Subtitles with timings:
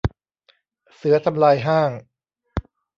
[0.95, 1.91] เสือทำลายห้าง